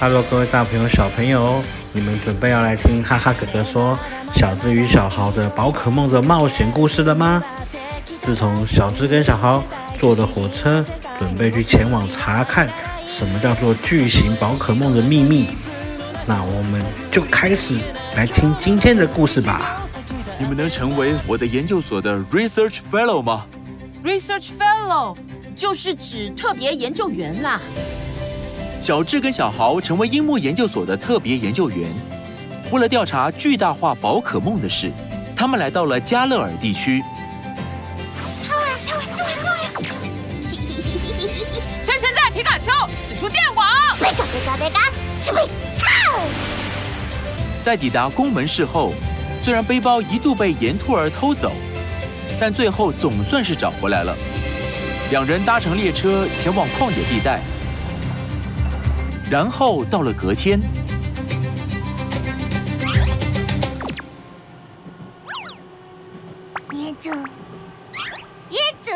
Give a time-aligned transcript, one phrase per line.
[0.00, 3.98] Hello，各位大朋友、小朋友，你们准备要来听哈哈哥哥说
[4.34, 7.44] 小智与小豪的宝可梦的冒险故事了吗？
[8.22, 9.62] 自从小智跟小豪
[9.98, 10.82] 坐的火车，
[11.18, 12.66] 准备去前往查看
[13.06, 15.48] 什么叫做巨型宝可梦的秘密，
[16.24, 16.82] 那我们
[17.12, 17.76] 就开始
[18.16, 19.82] 来听今天的故事吧。
[20.38, 23.44] 你们能成为我的研究所的 Research Fellow 吗
[24.02, 25.14] ？Research Fellow
[25.54, 27.60] 就是指特别研究员啦。
[28.82, 31.88] 小智跟小豪成为樱木研究所的特别研究员，
[32.70, 34.90] 为了调查巨大化宝可梦的事，
[35.36, 37.02] 他们来到了加勒尔地区。
[41.84, 42.72] 趁现在，皮卡丘
[43.04, 43.68] 使出电网！
[47.62, 48.94] 在抵达宫门市后，
[49.42, 51.52] 虽然背包一度被岩兔儿偷走，
[52.40, 54.16] 但最后总算是找回来了。
[55.10, 57.40] 两人搭乘列车前往旷野地带。
[59.30, 60.60] 然后到了隔天，
[66.72, 67.10] 椰子，
[68.50, 68.90] 椰子，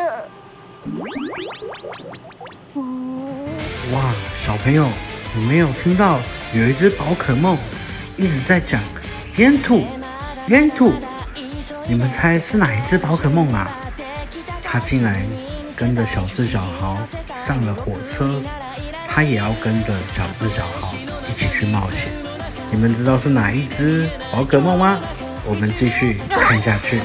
[3.93, 4.13] 哇，
[4.45, 4.89] 小朋友，
[5.33, 6.19] 你没有听到
[6.53, 7.57] 有一只宝可梦
[8.17, 8.81] 一直在讲
[9.37, 9.85] 烟兔，
[10.49, 10.91] 烟兔，
[11.87, 13.71] 你们猜是哪一只宝可梦啊？
[14.61, 15.25] 它竟然
[15.77, 16.97] 跟着小智、小豪
[17.37, 18.41] 上了火车。
[19.15, 20.93] 他也要跟着小智、小豪
[21.31, 22.11] 一起去冒险。
[22.69, 24.99] 你们知道是哪一只宝可梦吗？
[25.45, 27.01] 我们继续看下去。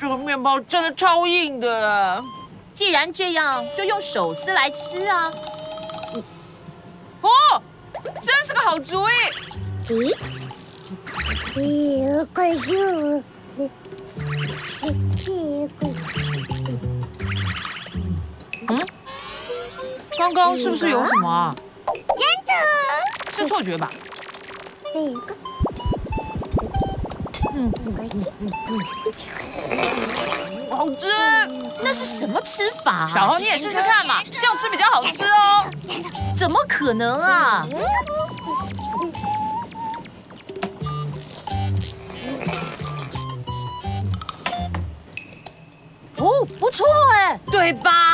[0.00, 2.22] 这个面包真的超硬的。
[2.72, 5.28] 既然这样，就用手撕来吃啊！
[7.20, 7.28] 哦，
[8.20, 9.12] 真是个好主意。
[9.88, 10.14] 咦？
[11.56, 13.22] 咦，快救！
[18.68, 18.93] 嗯？
[20.18, 21.54] 刚刚是不是有什么啊？
[23.32, 23.90] 是错觉吧？
[24.94, 25.20] 嗯，
[30.70, 31.08] 好吃。
[31.82, 33.06] 那是什么吃法？
[33.06, 35.66] 小红，你也试试看嘛，这样吃比较好吃哦。
[36.36, 37.66] 怎么可能啊？
[46.16, 48.13] 哦，不错哎，对吧？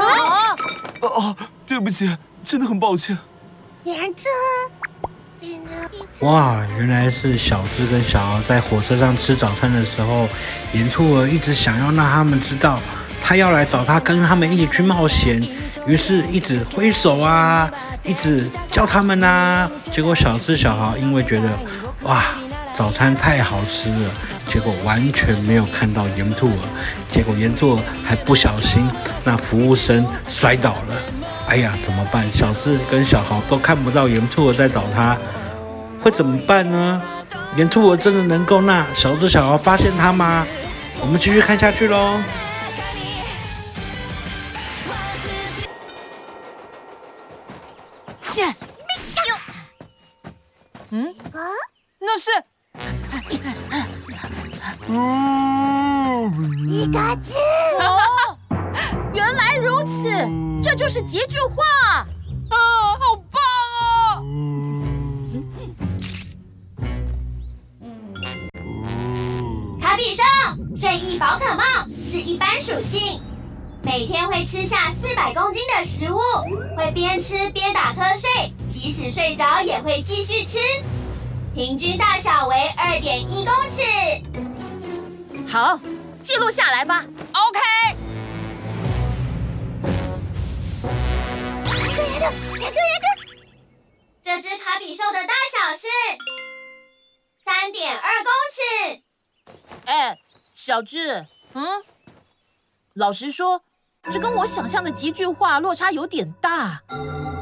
[0.00, 0.56] 啊！
[1.00, 2.10] 哦，对不起，
[2.42, 3.16] 真的很抱歉。
[6.20, 10.28] 哇，原来是小智跟小豪在火车上吃早餐的时候，
[10.72, 12.80] 炎兔儿一直想要让他们知道，
[13.20, 15.40] 他要来找他，跟他们一起去冒险，
[15.86, 17.70] 于是一直挥手啊，
[18.02, 19.70] 一直叫他们啊。
[19.92, 21.48] 结果小智、小豪因为觉得，
[22.02, 22.24] 哇。
[22.74, 24.10] 早餐太好吃了，
[24.48, 26.58] 结果完全没有看到炎兔儿，
[27.08, 28.90] 结果炎兔儿还不小心，
[29.22, 30.96] 那服务生摔倒了。
[31.46, 32.28] 哎呀，怎么办？
[32.32, 35.16] 小智跟小豪都看不到炎兔儿在找他，
[36.02, 37.00] 会怎么办呢？
[37.56, 40.44] 炎兔儿真的能够让小智、小豪发现他吗？
[41.00, 42.20] 我们继续看下去喽。
[50.90, 51.08] 嗯？
[51.32, 51.38] 啊？
[51.98, 52.30] 那是？
[54.86, 54.92] 皮
[56.92, 57.38] 卡丘！
[57.80, 58.36] 哦，
[59.14, 60.10] 原来如此，
[60.62, 61.64] 这就是结句话
[62.50, 62.54] 啊！
[63.00, 63.40] 好棒
[64.20, 64.22] 哦！
[69.80, 70.22] 卡比兽，
[70.78, 71.64] 正义宝可梦
[72.06, 73.22] 是一般属性，
[73.82, 76.18] 每天会吃下四百公斤的食物，
[76.76, 80.58] 会边吃边打瞌睡，即使睡着也会继续吃。
[81.54, 83.80] 平均大小为二点一公尺。
[85.54, 85.78] 好，
[86.20, 87.04] 记录下来吧。
[87.32, 87.60] OK。
[94.20, 95.86] 这只卡比兽的大小是
[97.44, 99.02] 三点二公尺。
[99.84, 100.18] 哎，
[100.52, 101.84] 小智，嗯，
[102.94, 103.62] 老实说，
[104.10, 106.82] 这跟我想象的几句话落差有点大。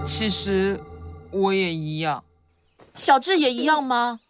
[0.07, 0.79] 其实
[1.31, 2.23] 我也一样。
[2.95, 4.21] 小智也一样吗？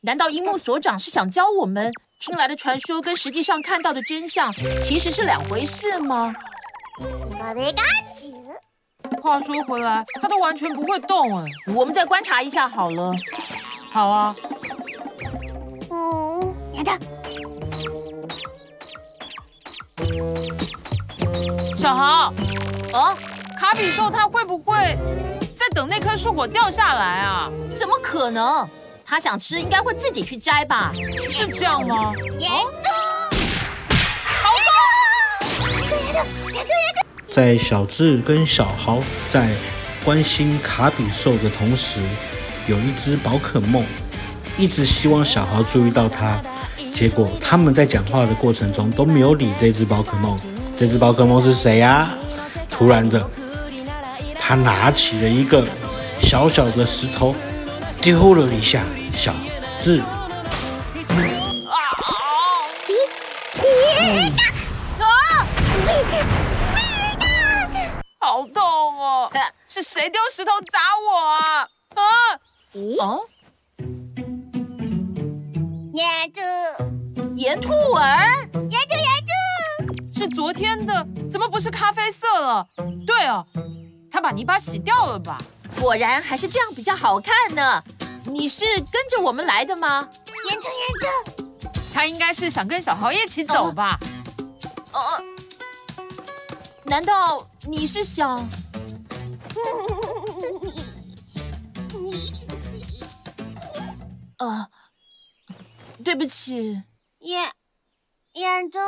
[0.00, 4.52] 难道樱木所长是想教我们，听来的传说跟实际上看到的真相
[4.82, 6.34] 其实是两回事吗？
[9.22, 11.44] 话说回来，它都完全不会动哎，
[11.74, 13.12] 我们再观察一下好了。
[13.90, 14.36] 好啊。
[15.90, 16.98] 嗯，等等。
[21.74, 22.32] 小豪，
[22.92, 23.16] 哦，
[23.58, 24.76] 卡比兽它会不会？
[25.56, 27.50] 在等那棵树果掉下来啊？
[27.74, 28.68] 怎么可能？
[29.10, 30.92] 他想吃应该会自己去摘吧？
[31.28, 32.12] 是这样吗？
[37.28, 39.50] 在小智跟小豪在
[40.04, 41.98] 关心卡比兽的同时，
[42.68, 43.84] 有一只宝可梦
[44.56, 46.40] 一直希望小豪注意到它，
[46.94, 50.38] 结果他们在讲话的过程中都没有理这只宝可梦。
[50.76, 52.18] 这只宝可梦是谁呀、啊？
[52.70, 53.28] 突然的，
[54.38, 55.66] 他拿起了一个
[56.20, 57.34] 小小的石头，
[58.00, 59.34] 丢了一下小
[59.80, 60.00] 智。
[60.00, 60.06] 啊！
[68.18, 69.30] 好痛哦！
[69.68, 71.68] 是谁丢石头砸我啊？
[71.94, 72.02] 啊！
[73.00, 73.26] 哦。
[75.92, 76.40] 炎兔，
[77.36, 82.66] 炎兔儿，炎兔，炎兔，是昨天的，怎么不是咖啡色了？
[83.06, 83.46] 对哦，
[84.10, 85.36] 他把泥巴洗掉了吧？
[85.80, 87.82] 果然还是这样比较好看呢。
[88.24, 90.08] 你是跟着我们来的吗？
[90.48, 93.98] 严正，严正，他应该是想跟小豪一起走吧？
[94.92, 95.22] 哦、啊，
[96.84, 98.38] 难道你是想？
[104.36, 104.68] 啊。
[106.02, 106.82] 对不起，
[107.18, 107.52] 炎
[108.32, 108.78] 炎兔，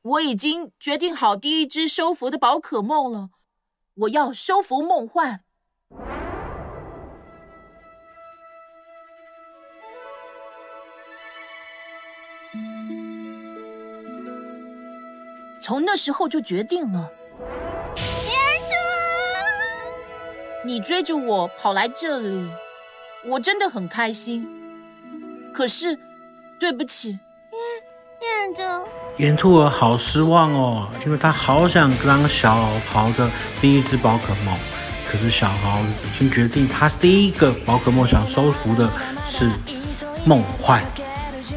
[0.00, 3.28] 我已经决定好第一只收服的宝可梦了，
[3.94, 5.44] 我要收服梦幻。
[15.66, 17.08] 从那时候就决定了。
[20.62, 22.46] 你追着我跑来这里，
[23.24, 24.46] 我真的很开心。
[25.54, 25.98] 可是，
[26.60, 27.18] 对不起，
[28.20, 28.62] 炎炎兔，
[29.16, 32.54] 炎兔儿好失望哦，因为他好想当小
[32.86, 34.54] 豪的第一只宝可梦，
[35.08, 38.86] 可是小豪已经决定，他第一个宝可梦想收服的
[39.26, 39.50] 是
[40.26, 40.84] 梦幻，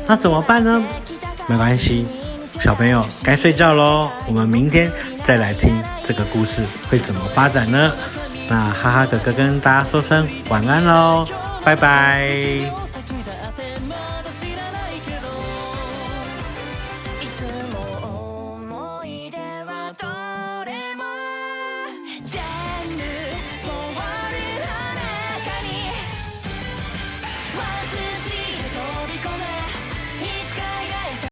[0.08, 0.82] 那怎么办呢？
[1.50, 2.06] 没关系，
[2.60, 4.92] 小朋友该睡觉喽，我们明天
[5.24, 7.92] 再来听这个故事会怎么发展呢？
[8.50, 11.26] 那哈哈哥哥跟大家说声晚安喽，
[11.64, 12.87] 拜拜。